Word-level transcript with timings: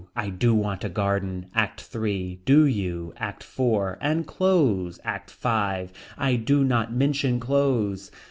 I 0.15 0.29
do 0.29 0.55
want 0.55 0.83
a 0.83 0.89
garden. 0.89 1.45
ACT 1.53 1.95
III. 1.95 2.39
Do 2.43 2.65
you. 2.65 3.13
ACT 3.17 3.43
IV. 3.43 3.97
And 4.01 4.25
clothes. 4.25 4.99
ACT 5.03 5.29
V. 5.29 5.47
I 6.17 6.35
do 6.43 6.63
not 6.63 6.91
mention 6.91 7.39
clothes. 7.39 8.09